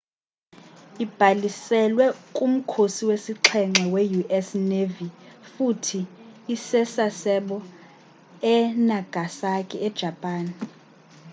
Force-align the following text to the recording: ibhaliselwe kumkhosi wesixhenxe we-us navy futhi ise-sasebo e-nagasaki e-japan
ibhaliselwe 1.03 2.05
kumkhosi 2.35 3.01
wesixhenxe 3.09 3.83
we-us 3.93 4.49
navy 4.69 5.07
futhi 5.51 5.99
ise-sasebo 6.55 7.57
e-nagasaki 8.55 9.77
e-japan 9.87 10.45